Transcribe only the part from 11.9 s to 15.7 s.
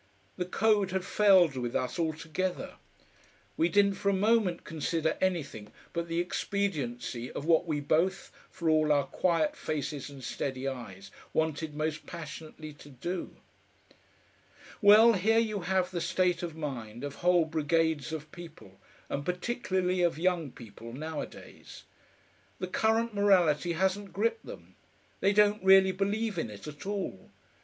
passionately to do. Well, here you